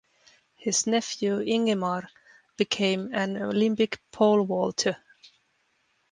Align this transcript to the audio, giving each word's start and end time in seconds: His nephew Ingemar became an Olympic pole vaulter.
His 0.55 0.87
nephew 0.87 1.41
Ingemar 1.41 2.07
became 2.57 3.13
an 3.13 3.37
Olympic 3.37 4.01
pole 4.11 4.43
vaulter. 4.45 4.97